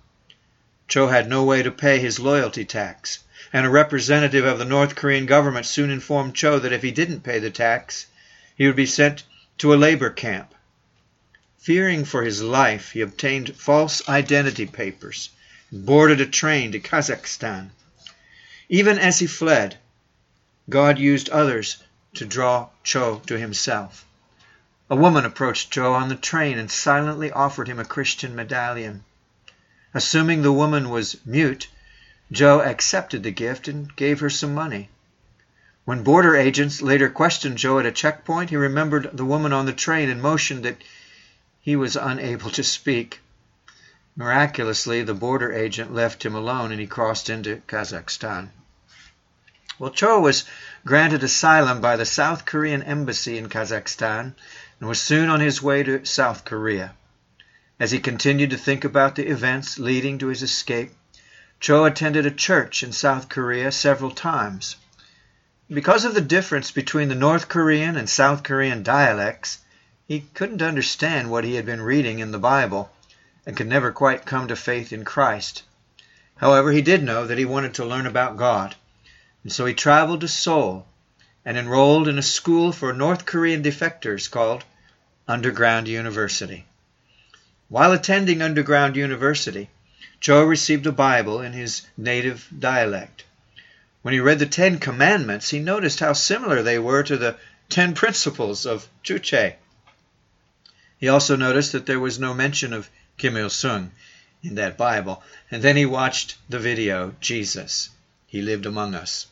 Cho 0.89 1.09
had 1.09 1.29
no 1.29 1.45
way 1.45 1.63
to 1.63 1.71
pay 1.71 1.99
his 1.99 2.19
loyalty 2.19 2.65
tax, 2.65 3.19
and 3.53 3.67
a 3.67 3.71
representative 3.71 4.47
of 4.47 4.59
the 4.59 4.65
North 4.65 4.95
Korean 4.95 5.27
government 5.27 5.67
soon 5.67 5.91
informed 5.91 6.35
Cho 6.35 6.59
that 6.59 6.73
if 6.73 6.83
he 6.83 6.93
didn't 6.93 7.25
pay 7.25 7.39
the 7.39 7.51
tax, 7.51 8.07
he 8.57 8.67
would 8.67 8.77
be 8.77 8.87
sent 8.87 9.25
to 9.59 9.75
a 9.75 9.77
labor 9.77 10.09
camp. 10.09 10.54
Fearing 11.65 12.05
for 12.05 12.23
his 12.23 12.43
life, 12.43 12.91
he 12.91 13.01
obtained 13.01 13.57
false 13.57 14.07
identity 14.07 14.67
papers 14.67 15.31
and 15.71 15.87
boarded 15.87 16.21
a 16.21 16.27
train 16.27 16.73
to 16.73 16.79
Kazakhstan. 16.79 17.71
Even 18.69 18.99
as 18.99 19.21
he 19.21 19.27
fled, 19.27 19.79
God 20.69 20.99
used 20.99 21.31
others 21.31 21.83
to 22.17 22.27
draw 22.27 22.69
Cho 22.83 23.23
to 23.29 23.39
himself. 23.39 24.05
A 24.91 24.97
woman 24.97 25.25
approached 25.25 25.71
Cho 25.71 25.95
on 25.95 26.11
the 26.11 26.17
train 26.17 26.59
and 26.59 26.71
silently 26.71 27.33
offered 27.33 27.67
him 27.67 27.79
a 27.79 27.85
Christian 27.87 28.37
medallion. 28.37 29.03
Assuming 29.95 30.43
the 30.43 30.53
woman 30.53 30.91
was 30.91 31.17
mute, 31.25 31.69
Cho 32.31 32.61
accepted 32.61 33.23
the 33.23 33.31
gift 33.31 33.69
and 33.69 33.97
gave 33.97 34.21
her 34.21 34.29
some 34.29 34.53
money. 34.53 34.91
When 35.87 36.03
border 36.03 36.37
agents 36.37 36.83
later 36.83 37.09
questioned 37.09 37.57
Cho 37.57 37.79
at 37.79 37.87
a 37.87 37.91
checkpoint, 37.91 38.51
he 38.51 38.57
remembered 38.57 39.09
the 39.15 39.25
woman 39.25 39.55
on 39.55 39.65
the 39.65 39.73
train 39.73 40.11
and 40.11 40.21
motioned 40.21 40.67
that 40.67 40.77
he 41.65 41.75
was 41.75 41.97
unable 41.97 42.51
to 42.51 42.63
speak. 42.63 43.23
Miraculously, 44.15 45.03
the 45.03 45.15
border 45.15 45.51
agent 45.51 45.95
left 45.95 46.23
him 46.23 46.35
alone 46.35 46.71
and 46.71 46.79
he 46.79 46.87
crossed 46.87 47.31
into 47.31 47.63
Kazakhstan. 47.67 48.51
Well, 49.79 49.91
Cho 49.91 50.21
was 50.21 50.45
granted 50.85 51.23
asylum 51.23 51.81
by 51.81 51.97
the 51.97 52.05
South 52.05 52.45
Korean 52.45 52.83
embassy 52.83 53.39
in 53.39 53.49
Kazakhstan 53.49 54.35
and 54.79 54.89
was 54.91 55.01
soon 55.01 55.31
on 55.31 55.41
his 55.41 55.63
way 55.63 55.83
to 55.83 56.05
South 56.05 56.45
Korea. 56.45 56.93
As 57.81 57.93
he 57.93 57.99
continued 57.99 58.51
to 58.51 58.59
think 58.59 58.85
about 58.85 59.15
the 59.15 59.27
events 59.27 59.79
leading 59.79 60.19
to 60.19 60.27
his 60.27 60.43
escape, 60.43 60.93
Cho 61.61 61.87
attended 61.87 62.27
a 62.27 62.31
church 62.31 62.83
in 62.83 62.93
South 62.93 63.31
Korea 63.31 63.73
several 63.73 64.11
times. 64.11 64.77
Because 65.71 66.05
of 66.05 66.13
the 66.13 66.21
difference 66.21 66.71
between 66.71 67.09
the 67.09 67.15
North 67.15 67.49
Korean 67.49 67.97
and 67.97 68.09
South 68.09 68.43
Korean 68.43 68.83
dialects, 68.83 69.61
he 70.07 70.25
couldn't 70.35 70.63
understand 70.63 71.31
what 71.31 71.45
he 71.45 71.55
had 71.55 71.67
been 71.67 71.83
reading 71.83 72.19
in 72.19 72.31
the 72.31 72.39
Bible 72.39 72.91
and 73.47 73.57
could 73.57 73.67
never 73.67 73.93
quite 73.93 74.25
come 74.27 74.49
to 74.49 74.57
faith 74.57 74.93
in 74.93 75.05
Christ. 75.05 75.63
However, 76.37 76.73
he 76.73 76.83
did 76.83 77.03
know 77.03 77.27
that 77.27 77.39
he 77.39 77.45
wanted 77.45 77.75
to 77.75 77.85
learn 77.85 78.07
about 78.07 78.37
God 78.37 78.75
and 79.45 79.53
so 79.53 79.67
he 79.67 79.75
traveled 79.75 80.23
to 80.23 80.29
Seoul 80.29 80.87
and 81.45 81.59
enrolled 81.59 82.09
in 82.09 82.17
a 82.17 82.23
school 82.23 82.73
for 82.73 82.95
North 82.95 83.27
Korean 83.27 83.63
defectors 83.63 84.31
called 84.31 84.65
Underground 85.29 85.87
University. 85.87 86.65
While 87.69 87.93
attending 87.93 88.41
Underground 88.41 88.97
University, 88.97 89.69
Cho 90.19 90.43
received 90.45 90.87
a 90.87 90.93
Bible 90.93 91.43
in 91.43 91.53
his 91.53 91.83
native 91.95 92.49
dialect. 92.59 93.25
When 94.01 94.15
he 94.15 94.21
read 94.21 94.39
the 94.39 94.47
Ten 94.47 94.79
Commandments, 94.79 95.51
he 95.51 95.59
noticed 95.59 96.01
how 96.01 96.15
similar 96.15 96.63
they 96.63 96.79
were 96.79 97.03
to 97.03 97.19
the 97.19 97.37
Ten 97.69 97.93
Principles 97.93 98.65
of 98.65 98.89
Juche. 99.03 99.57
He 100.99 101.09
also 101.09 101.37
noticed 101.37 101.73
that 101.73 101.87
there 101.87 102.01
was 102.01 102.19
no 102.19 102.35
mention 102.35 102.73
of 102.73 102.89
Kim 103.17 103.37
Il 103.37 103.51
sung 103.51 103.91
in 104.43 104.55
that 104.57 104.77
Bible, 104.77 105.23
and 105.51 105.63
then 105.63 105.77
he 105.77 105.87
watched 105.87 106.37
the 106.49 106.59
video, 106.59 107.15
Jesus. 107.21 107.91
He 108.27 108.43
lived 108.43 108.67
among 108.67 108.95
us. 108.95 109.27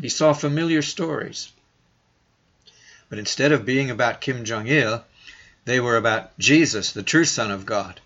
He 0.00 0.08
saw 0.08 0.32
familiar 0.32 0.82
stories. 0.82 1.50
But 3.08 3.18
instead 3.18 3.52
of 3.52 3.64
being 3.64 3.90
about 3.90 4.20
Kim 4.20 4.44
Jong 4.44 4.66
il, 4.66 5.04
they 5.64 5.80
were 5.80 5.96
about 5.96 6.38
Jesus, 6.38 6.92
the 6.92 7.02
true 7.02 7.24
Son 7.24 7.50
of 7.50 7.66
God. 7.66 8.00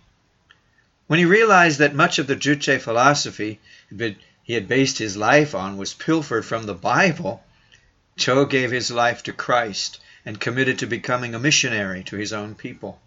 When 1.06 1.18
he 1.18 1.24
realized 1.24 1.78
that 1.78 1.94
much 1.94 2.18
of 2.18 2.26
the 2.26 2.36
Juche 2.36 2.80
philosophy 2.80 3.60
he 3.90 4.52
had 4.52 4.68
based 4.68 4.98
his 4.98 5.16
life 5.16 5.54
on 5.54 5.76
was 5.76 5.94
pilfered 5.94 6.44
from 6.44 6.64
the 6.64 6.74
Bible, 6.74 7.42
Cho 8.16 8.44
gave 8.44 8.70
his 8.70 8.90
life 8.90 9.22
to 9.24 9.32
Christ 9.32 9.98
and 10.28 10.38
committed 10.38 10.78
to 10.78 10.86
becoming 10.86 11.34
a 11.34 11.38
missionary 11.38 12.04
to 12.04 12.14
his 12.14 12.34
own 12.34 12.54
people. 12.54 13.00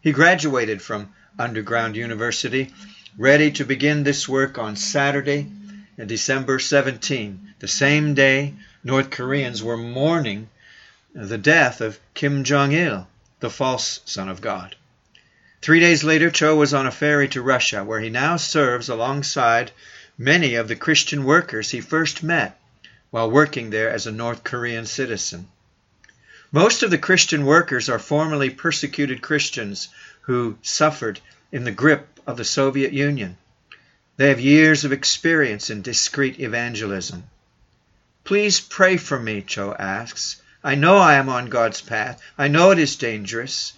He 0.00 0.10
graduated 0.10 0.82
from 0.82 1.14
Underground 1.38 1.94
University, 1.94 2.74
ready 3.16 3.52
to 3.52 3.64
begin 3.64 4.02
this 4.02 4.28
work 4.28 4.58
on 4.58 4.74
Saturday, 4.74 5.48
December 6.04 6.58
17, 6.58 7.54
the 7.60 7.68
same 7.68 8.14
day 8.14 8.54
North 8.82 9.10
Koreans 9.10 9.62
were 9.62 9.76
mourning 9.76 10.48
the 11.14 11.38
death 11.38 11.80
of 11.80 12.00
Kim 12.14 12.42
Jong 12.42 12.72
il, 12.72 13.06
the 13.38 13.48
false 13.48 14.00
son 14.04 14.28
of 14.28 14.40
God. 14.40 14.74
Three 15.62 15.78
days 15.78 16.02
later, 16.02 16.32
Cho 16.32 16.56
was 16.56 16.74
on 16.74 16.84
a 16.84 16.90
ferry 16.90 17.28
to 17.28 17.42
Russia, 17.42 17.84
where 17.84 18.00
he 18.00 18.10
now 18.10 18.36
serves 18.36 18.88
alongside 18.88 19.70
many 20.18 20.56
of 20.56 20.66
the 20.66 20.74
Christian 20.74 21.22
workers 21.22 21.70
he 21.70 21.80
first 21.80 22.24
met 22.24 22.58
while 23.10 23.30
working 23.30 23.70
there 23.70 23.88
as 23.90 24.08
a 24.08 24.10
North 24.10 24.42
Korean 24.42 24.86
citizen. 24.86 25.46
Most 26.52 26.82
of 26.82 26.90
the 26.90 26.98
Christian 26.98 27.46
workers 27.46 27.88
are 27.88 28.00
formerly 28.00 28.50
persecuted 28.50 29.22
Christians 29.22 29.88
who 30.22 30.58
suffered 30.62 31.20
in 31.52 31.62
the 31.62 31.70
grip 31.70 32.18
of 32.26 32.36
the 32.36 32.44
Soviet 32.44 32.92
Union. 32.92 33.36
They 34.16 34.30
have 34.30 34.40
years 34.40 34.84
of 34.84 34.92
experience 34.92 35.70
in 35.70 35.82
discreet 35.82 36.40
evangelism. 36.40 37.24
Please 38.24 38.58
pray 38.58 38.96
for 38.96 39.18
me, 39.18 39.42
Cho 39.42 39.74
asks. 39.74 40.42
I 40.62 40.74
know 40.74 40.98
I 40.98 41.14
am 41.14 41.28
on 41.28 41.50
God's 41.50 41.80
path. 41.80 42.20
I 42.36 42.48
know 42.48 42.72
it 42.72 42.78
is 42.80 42.96
dangerous, 42.96 43.72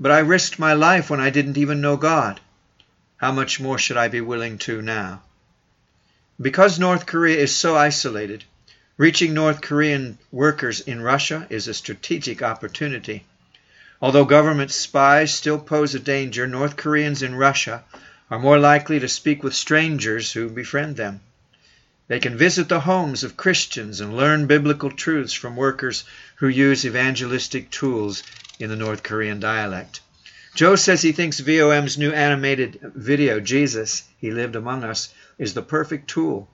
but 0.00 0.10
I 0.10 0.18
risked 0.18 0.58
my 0.58 0.74
life 0.74 1.08
when 1.08 1.20
I 1.20 1.30
didn't 1.30 1.56
even 1.56 1.80
know 1.80 1.96
God. 1.96 2.40
How 3.18 3.30
much 3.30 3.60
more 3.60 3.78
should 3.78 3.96
I 3.96 4.08
be 4.08 4.20
willing 4.20 4.58
to 4.58 4.82
now? 4.82 5.22
Because 6.40 6.78
North 6.78 7.06
Korea 7.06 7.38
is 7.38 7.54
so 7.54 7.76
isolated, 7.76 8.44
reaching 8.98 9.34
North 9.34 9.60
Korean 9.60 10.16
workers 10.32 10.80
in 10.80 11.02
Russia 11.02 11.46
is 11.50 11.68
a 11.68 11.74
strategic 11.74 12.42
opportunity. 12.42 13.24
Although 14.00 14.24
government 14.24 14.70
spies 14.70 15.34
still 15.34 15.58
pose 15.58 15.94
a 15.94 15.98
danger, 15.98 16.46
North 16.46 16.76
Koreans 16.76 17.22
in 17.22 17.34
Russia 17.34 17.84
are 18.30 18.38
more 18.38 18.58
likely 18.58 18.98
to 18.98 19.08
speak 19.08 19.42
with 19.42 19.54
strangers 19.54 20.32
who 20.32 20.48
befriend 20.48 20.96
them. 20.96 21.20
They 22.08 22.20
can 22.20 22.38
visit 22.38 22.68
the 22.68 22.80
homes 22.80 23.22
of 23.22 23.36
Christians 23.36 24.00
and 24.00 24.16
learn 24.16 24.46
biblical 24.46 24.90
truths 24.90 25.32
from 25.32 25.56
workers 25.56 26.04
who 26.36 26.48
use 26.48 26.86
evangelistic 26.86 27.70
tools 27.70 28.22
in 28.58 28.70
the 28.70 28.76
North 28.76 29.02
Korean 29.02 29.40
dialect. 29.40 30.00
Cho 30.54 30.74
says 30.74 31.02
he 31.02 31.12
thinks 31.12 31.40
VOM's 31.40 31.98
new 31.98 32.12
animated 32.12 32.78
video, 32.94 33.40
Jesus, 33.40 34.04
He 34.18 34.30
Lived 34.30 34.56
Among 34.56 34.84
Us, 34.84 35.12
is 35.36 35.52
the 35.52 35.60
perfect 35.60 36.08
tool. 36.08 36.48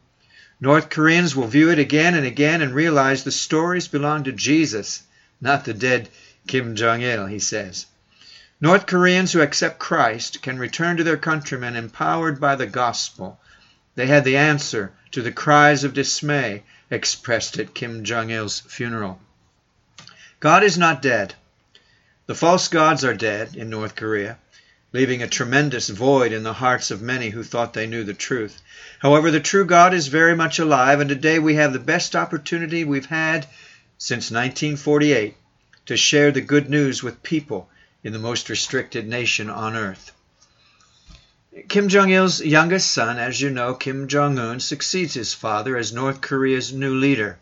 North 0.62 0.90
Koreans 0.90 1.34
will 1.34 1.48
view 1.48 1.72
it 1.72 1.80
again 1.80 2.14
and 2.14 2.24
again 2.24 2.62
and 2.62 2.72
realize 2.72 3.24
the 3.24 3.32
stories 3.32 3.88
belong 3.88 4.22
to 4.22 4.32
Jesus, 4.32 5.02
not 5.40 5.64
the 5.64 5.74
dead 5.74 6.08
Kim 6.46 6.76
Jong 6.76 7.02
il, 7.02 7.26
he 7.26 7.40
says. 7.40 7.86
North 8.60 8.86
Koreans 8.86 9.32
who 9.32 9.40
accept 9.40 9.80
Christ 9.80 10.40
can 10.40 10.60
return 10.60 10.98
to 10.98 11.02
their 11.02 11.16
countrymen 11.16 11.74
empowered 11.74 12.40
by 12.40 12.54
the 12.54 12.68
gospel. 12.68 13.40
They 13.96 14.06
had 14.06 14.22
the 14.22 14.36
answer 14.36 14.92
to 15.10 15.20
the 15.20 15.32
cries 15.32 15.82
of 15.82 15.94
dismay 15.94 16.62
expressed 16.92 17.58
at 17.58 17.74
Kim 17.74 18.04
Jong 18.04 18.30
il's 18.30 18.60
funeral. 18.60 19.20
God 20.38 20.62
is 20.62 20.78
not 20.78 21.02
dead. 21.02 21.34
The 22.26 22.36
false 22.36 22.68
gods 22.68 23.04
are 23.04 23.14
dead 23.14 23.56
in 23.56 23.68
North 23.68 23.96
Korea, 23.96 24.38
leaving 24.92 25.22
a 25.22 25.26
tremendous 25.26 25.88
void 25.88 26.32
in 26.32 26.42
the 26.42 26.52
hearts 26.52 26.90
of 26.90 27.00
many 27.00 27.30
who 27.30 27.42
thought 27.42 27.72
they 27.72 27.86
knew 27.86 28.04
the 28.04 28.12
truth. 28.12 28.60
However, 28.98 29.30
the 29.30 29.40
true 29.40 29.64
God 29.64 29.94
is 29.94 30.08
very 30.08 30.36
much 30.36 30.58
alive, 30.58 31.00
and 31.00 31.08
today 31.08 31.38
we 31.38 31.54
have 31.54 31.72
the 31.72 31.78
best 31.78 32.14
opportunity 32.14 32.84
we've 32.84 33.06
had 33.06 33.46
since 33.96 34.30
1948 34.30 35.34
to 35.86 35.96
share 35.96 36.30
the 36.30 36.40
good 36.40 36.68
news 36.68 37.02
with 37.02 37.22
people 37.22 37.70
in 38.04 38.12
the 38.12 38.18
most 38.18 38.50
restricted 38.50 39.08
nation 39.08 39.48
on 39.48 39.76
earth. 39.76 40.12
Kim 41.68 41.88
Jong 41.88 42.10
il's 42.10 42.40
youngest 42.40 42.90
son, 42.90 43.18
as 43.18 43.40
you 43.40 43.50
know, 43.50 43.74
Kim 43.74 44.08
Jong 44.08 44.38
un, 44.38 44.60
succeeds 44.60 45.14
his 45.14 45.34
father 45.34 45.76
as 45.76 45.92
North 45.92 46.20
Korea's 46.20 46.72
new 46.72 46.94
leader. 46.94 47.38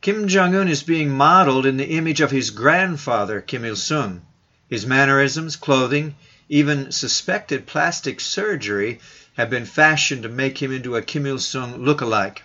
Kim 0.00 0.28
Jong 0.28 0.54
un 0.54 0.68
is 0.68 0.82
being 0.82 1.10
modeled 1.10 1.66
in 1.66 1.76
the 1.76 1.90
image 1.90 2.20
of 2.20 2.30
his 2.30 2.50
grandfather, 2.50 3.40
Kim 3.40 3.64
Il 3.64 3.76
sung. 3.76 4.22
His 4.68 4.86
mannerisms, 4.86 5.56
clothing, 5.56 6.14
even 6.52 6.90
suspected 6.90 7.64
plastic 7.64 8.18
surgery 8.18 8.98
have 9.36 9.48
been 9.48 9.64
fashioned 9.64 10.24
to 10.24 10.28
make 10.28 10.60
him 10.60 10.72
into 10.72 10.96
a 10.96 11.02
Kim 11.02 11.24
Il 11.24 11.38
sung 11.38 11.84
look-alike. 11.84 12.42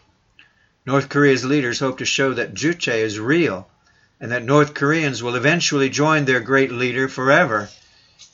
North 0.85 1.09
Korea's 1.09 1.43
leaders 1.43 1.79
hope 1.79 1.97
to 1.97 2.05
show 2.05 2.31
that 2.35 2.53
Juche 2.53 2.87
is 2.87 3.19
real 3.19 3.67
and 4.19 4.31
that 4.31 4.43
North 4.43 4.75
Koreans 4.75 5.23
will 5.23 5.35
eventually 5.35 5.89
join 5.89 6.25
their 6.25 6.39
great 6.39 6.71
leader 6.71 7.09
forever 7.09 7.67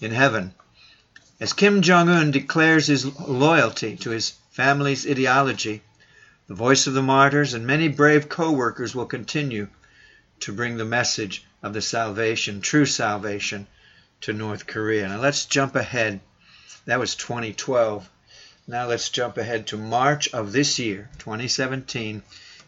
in 0.01 0.11
heaven. 0.11 0.53
As 1.39 1.53
Kim 1.53 1.81
Jong 1.81 2.09
un 2.09 2.31
declares 2.31 2.87
his 2.87 3.05
loyalty 3.05 3.95
to 3.95 4.09
his 4.09 4.33
family's 4.51 5.07
ideology, 5.07 5.81
the 6.49 6.53
voice 6.53 6.85
of 6.85 6.93
the 6.93 7.01
martyrs 7.01 7.53
and 7.53 7.65
many 7.65 7.87
brave 7.87 8.27
co 8.27 8.51
workers 8.51 8.93
will 8.93 9.05
continue 9.05 9.69
to 10.41 10.51
bring 10.51 10.75
the 10.75 10.83
message 10.83 11.45
of 11.63 11.73
the 11.73 11.81
salvation, 11.81 12.59
true 12.59 12.85
salvation, 12.85 13.67
to 14.21 14.33
North 14.33 14.67
Korea. 14.67 15.09
Now 15.09 15.19
let's 15.19 15.45
jump 15.45 15.75
ahead. 15.75 16.19
That 16.85 16.99
was 16.99 17.15
2012. 17.15 18.09
Now 18.67 18.87
let's 18.87 19.09
jump 19.09 19.37
ahead 19.37 19.67
to 19.67 19.77
March 19.77 20.29
of 20.33 20.51
this 20.51 20.79
year, 20.79 21.09
2017, 21.19 22.23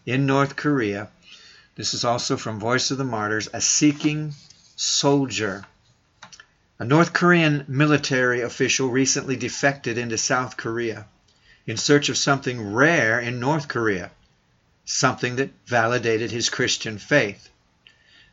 in 0.05 0.25
North 0.25 0.55
Korea. 0.55 1.09
This 1.75 1.93
is 1.93 2.03
also 2.03 2.37
from 2.37 2.59
Voice 2.59 2.91
of 2.91 2.97
the 2.97 3.03
Martyrs, 3.03 3.49
a 3.53 3.61
seeking 3.61 4.33
soldier 4.75 5.65
a 6.79 6.85
North 6.85 7.13
Korean 7.13 7.63
military 7.67 8.41
official 8.41 8.89
recently 8.89 9.37
defected 9.37 9.97
into 9.97 10.17
South 10.17 10.57
Korea 10.57 11.05
in 11.65 11.77
search 11.77 12.09
of 12.09 12.17
something 12.17 12.73
rare 12.73 13.21
in 13.21 13.39
North 13.39 13.69
Korea, 13.69 14.11
something 14.83 15.37
that 15.37 15.51
validated 15.65 16.31
his 16.31 16.49
Christian 16.49 16.97
faith. 16.97 17.47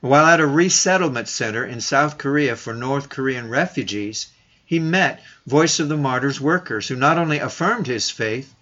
While 0.03 0.25
at 0.25 0.41
a 0.41 0.47
resettlement 0.47 1.29
center 1.29 1.63
in 1.63 1.83
South 1.83 2.17
Korea 2.17 2.57
for 2.57 2.73
North 2.73 3.11
Korean 3.11 3.51
refugees, 3.51 4.29
he 4.65 4.79
met 4.79 5.23
Voice 5.47 5.79
of 5.79 5.91
the 5.91 5.97
Martyrs 5.99 6.41
workers 6.41 6.89
who 6.89 6.97
not 6.97 7.19
only 7.19 7.39
affirmed 7.39 7.87
his 7.87 8.09
faith, 8.09 8.55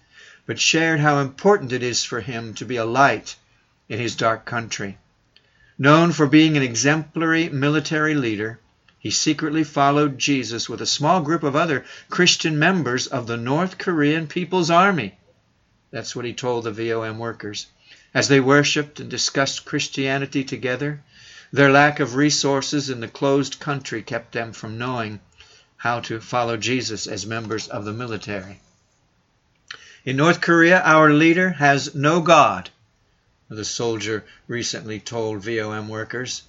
but 0.45 0.59
shared 0.59 0.99
how 0.99 1.19
important 1.19 1.71
it 1.71 1.81
is 1.81 2.03
for 2.03 2.19
him 2.19 2.53
to 2.55 2.65
be 2.65 2.75
a 2.75 2.83
light 2.83 3.37
in 3.87 3.99
his 3.99 4.17
dark 4.17 4.43
country. 4.43 4.97
Known 5.77 6.11
for 6.11 6.27
being 6.27 6.57
an 6.57 6.63
exemplary 6.63 7.47
military 7.47 8.15
leader, 8.15 8.59
he 8.99 9.09
secretly 9.09 9.63
followed 9.63 10.19
Jesus 10.19 10.67
with 10.67 10.81
a 10.81 10.85
small 10.85 11.21
group 11.21 11.43
of 11.43 11.55
other 11.55 11.85
Christian 12.09 12.59
members 12.59 13.07
of 13.07 13.27
the 13.27 13.37
North 13.37 13.77
Korean 13.77 14.27
People's 14.27 14.69
Army. 14.69 15.17
That's 15.89 16.17
what 16.17 16.25
he 16.25 16.33
told 16.33 16.65
the 16.65 16.71
VOM 16.71 17.17
workers. 17.17 17.67
As 18.13 18.27
they 18.27 18.41
worshiped 18.41 18.99
and 18.99 19.09
discussed 19.09 19.63
Christianity 19.63 20.43
together, 20.43 21.01
their 21.51 21.71
lack 21.71 21.99
of 21.99 22.15
resources 22.15 22.89
in 22.89 22.99
the 22.99 23.07
closed 23.07 23.59
country 23.59 24.03
kept 24.03 24.33
them 24.33 24.53
from 24.53 24.77
knowing 24.77 25.19
how 25.77 25.99
to 25.99 26.19
follow 26.19 26.57
Jesus 26.57 27.07
as 27.07 27.25
members 27.25 27.67
of 27.67 27.85
the 27.85 27.93
military. 27.93 28.59
In 30.05 30.17
North 30.17 30.41
Korea, 30.41 30.81
our 30.81 31.11
leader 31.11 31.49
has 31.51 31.95
no 31.95 32.21
God, 32.21 32.69
the 33.49 33.65
soldier 33.65 34.25
recently 34.47 34.99
told 34.99 35.43
VOM 35.43 35.89
workers. 35.89 36.43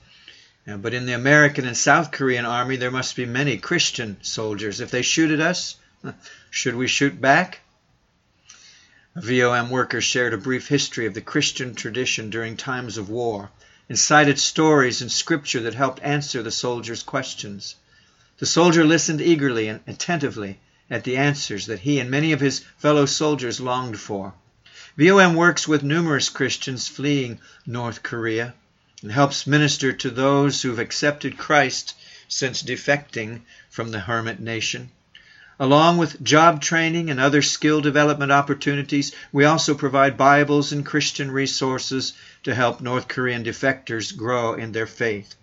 Uh, 0.68 0.76
but 0.76 0.92
in 0.92 1.06
the 1.06 1.14
American 1.14 1.66
and 1.66 1.76
South 1.76 2.10
Korean 2.10 2.44
army, 2.44 2.76
there 2.76 2.90
must 2.90 3.16
be 3.16 3.24
many 3.24 3.56
Christian 3.56 4.18
soldiers. 4.22 4.80
If 4.80 4.90
they 4.90 5.02
shoot 5.02 5.30
at 5.30 5.40
us, 5.40 5.76
should 6.50 6.74
we 6.74 6.86
shoot 6.86 7.20
back? 7.20 7.60
VOM 9.16 9.70
workers 9.70 10.04
shared 10.04 10.34
a 10.34 10.38
brief 10.38 10.68
history 10.68 11.06
of 11.06 11.14
the 11.14 11.20
Christian 11.20 11.74
tradition 11.74 12.30
during 12.30 12.56
times 12.56 12.98
of 12.98 13.08
war 13.08 13.50
and 13.90 13.98
cited 13.98 14.38
stories 14.38 15.02
in 15.02 15.08
Scripture 15.08 15.62
that 15.62 15.74
helped 15.74 16.00
answer 16.04 16.44
the 16.44 16.50
soldier's 16.52 17.02
questions. 17.02 17.74
The 18.38 18.46
soldier 18.46 18.84
listened 18.84 19.20
eagerly 19.20 19.66
and 19.66 19.80
attentively 19.84 20.60
at 20.88 21.02
the 21.02 21.16
answers 21.16 21.66
that 21.66 21.80
he 21.80 21.98
and 21.98 22.08
many 22.08 22.30
of 22.30 22.38
his 22.38 22.60
fellow 22.78 23.04
soldiers 23.04 23.60
longed 23.60 23.98
for. 23.98 24.32
VOM 24.96 25.34
works 25.34 25.66
with 25.66 25.82
numerous 25.82 26.28
Christians 26.28 26.86
fleeing 26.86 27.40
North 27.66 28.04
Korea 28.04 28.54
and 29.02 29.10
helps 29.10 29.44
minister 29.44 29.92
to 29.92 30.10
those 30.10 30.62
who've 30.62 30.78
accepted 30.78 31.36
Christ 31.36 31.96
since 32.28 32.62
defecting 32.62 33.40
from 33.70 33.90
the 33.90 33.98
hermit 33.98 34.38
nation. 34.38 34.92
Along 35.62 35.98
with 35.98 36.24
job 36.24 36.62
training 36.62 37.10
and 37.10 37.20
other 37.20 37.42
skill 37.42 37.82
development 37.82 38.32
opportunities, 38.32 39.12
we 39.30 39.44
also 39.44 39.74
provide 39.74 40.16
Bibles 40.16 40.72
and 40.72 40.86
Christian 40.86 41.30
resources 41.30 42.14
to 42.44 42.54
help 42.54 42.80
North 42.80 43.08
Korean 43.08 43.44
defectors 43.44 44.16
grow 44.16 44.54
in 44.54 44.72
their 44.72 44.86
faith. 44.86 45.34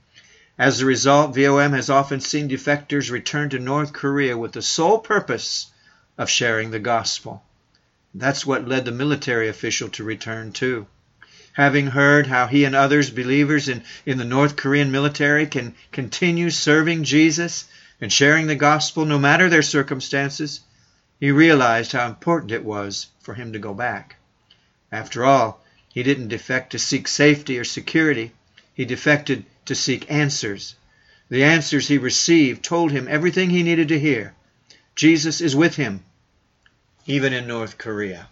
As 0.57 0.81
a 0.81 0.87
result, 0.87 1.35
VOM 1.35 1.73
has 1.73 1.91
often 1.91 2.19
seen 2.19 2.49
defectors 2.49 3.11
return 3.11 3.51
to 3.51 3.59
North 3.59 3.93
Korea 3.93 4.35
with 4.35 4.53
the 4.53 4.63
sole 4.63 4.97
purpose 4.97 5.67
of 6.17 6.31
sharing 6.31 6.71
the 6.71 6.79
gospel. 6.79 7.43
That's 8.15 8.43
what 8.43 8.67
led 8.67 8.85
the 8.85 8.91
military 8.91 9.47
official 9.49 9.89
to 9.89 10.03
return 10.03 10.51
too 10.51 10.87
having 11.57 11.87
heard 11.87 12.27
how 12.27 12.45
he 12.45 12.65
and 12.65 12.75
others 12.75 13.09
believers 13.09 13.67
in, 13.67 13.83
in 14.05 14.19
the 14.19 14.23
North 14.23 14.55
Korean 14.55 14.91
military 14.91 15.47
can 15.47 15.73
continue 15.91 16.51
serving 16.51 17.03
Jesus 17.03 17.65
and 17.99 18.11
sharing 18.11 18.47
the 18.47 18.55
gospel 18.55 19.05
no 19.05 19.17
matter 19.17 19.49
their 19.49 19.61
circumstances, 19.61 20.61
he 21.19 21.31
realized 21.31 21.91
how 21.91 22.07
important 22.07 22.51
it 22.51 22.63
was 22.63 23.07
for 23.19 23.33
him 23.33 23.53
to 23.53 23.59
go 23.59 23.73
back. 23.73 24.17
After 24.91 25.25
all, 25.25 25.63
he 25.89 26.03
didn't 26.03 26.27
defect 26.27 26.71
to 26.71 26.79
seek 26.79 27.07
safety 27.07 27.57
or 27.57 27.63
security, 27.63 28.31
he 28.73 28.85
defected 28.85 29.45
to 29.65 29.75
seek 29.75 30.09
answers. 30.11 30.75
The 31.29 31.43
answers 31.43 31.87
he 31.87 31.97
received 31.97 32.63
told 32.63 32.91
him 32.91 33.07
everything 33.07 33.49
he 33.49 33.63
needed 33.63 33.87
to 33.89 33.99
hear. 33.99 34.33
Jesus 34.95 35.41
is 35.41 35.55
with 35.55 35.75
him, 35.75 36.03
even 37.05 37.33
in 37.33 37.47
North 37.47 37.77
Korea. 37.77 38.27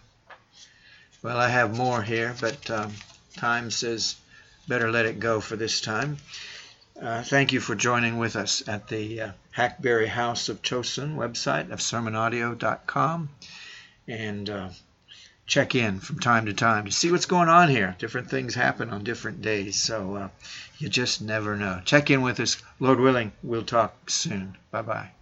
Well, 1.22 1.36
I 1.36 1.48
have 1.48 1.76
more 1.76 2.02
here, 2.02 2.34
but 2.40 2.70
um, 2.70 2.92
time 3.36 3.70
says 3.70 4.16
better 4.68 4.90
let 4.90 5.06
it 5.06 5.20
go 5.20 5.40
for 5.40 5.56
this 5.56 5.80
time. 5.80 6.18
Uh, 7.00 7.22
thank 7.22 7.52
you 7.52 7.60
for 7.60 7.74
joining 7.74 8.18
with 8.18 8.36
us 8.36 8.66
at 8.68 8.88
the 8.88 9.20
uh, 9.20 9.30
Hackberry 9.56 10.06
House 10.06 10.50
of 10.50 10.60
Chosun 10.60 11.16
website 11.16 11.70
of 11.70 11.78
sermonaudio.com 11.78 13.30
and 14.06 14.50
uh, 14.50 14.68
check 15.46 15.74
in 15.74 15.98
from 15.98 16.20
time 16.20 16.44
to 16.44 16.52
time 16.52 16.84
to 16.84 16.92
see 16.92 17.10
what's 17.10 17.24
going 17.24 17.48
on 17.48 17.70
here. 17.70 17.96
Different 17.98 18.28
things 18.28 18.54
happen 18.54 18.90
on 18.90 19.02
different 19.02 19.40
days, 19.40 19.76
so 19.76 20.16
uh, 20.16 20.28
you 20.78 20.90
just 20.90 21.22
never 21.22 21.56
know. 21.56 21.80
Check 21.86 22.10
in 22.10 22.20
with 22.20 22.38
us. 22.38 22.62
Lord 22.80 23.00
willing, 23.00 23.32
we'll 23.42 23.62
talk 23.62 24.10
soon. 24.10 24.58
Bye 24.70 24.82
bye. 24.82 25.15